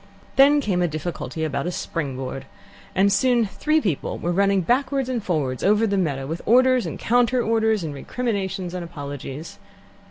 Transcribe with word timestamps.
Then 0.35 0.61
came 0.61 0.81
a 0.81 0.87
difficulty 0.87 1.43
about 1.43 1.67
a 1.67 1.71
spring 1.71 2.15
board, 2.17 2.45
and 2.95 3.13
soon 3.13 3.45
three 3.45 3.79
people 3.79 4.17
were 4.17 4.31
running 4.31 4.61
backwards 4.61 5.09
and 5.09 5.23
forwards 5.23 5.63
over 5.63 5.85
the 5.85 5.95
meadow, 5.95 6.25
with 6.25 6.41
orders 6.47 6.87
and 6.87 6.97
counter 6.97 7.39
orders 7.43 7.83
and 7.83 7.93
recriminations 7.93 8.73
and 8.73 8.83
apologies. 8.83 9.59